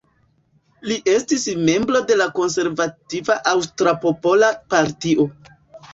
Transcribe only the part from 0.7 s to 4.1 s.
Li estis membro de la konservativa Aŭstra